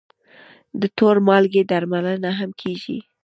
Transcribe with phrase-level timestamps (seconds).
[0.81, 2.97] د تور مالګې درملنه هم کېږي.